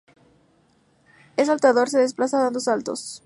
Es 1.37 1.45
saltador, 1.45 1.87
se 1.89 1.99
desplaza 1.99 2.41
dando 2.41 2.59
saltos. 2.59 3.19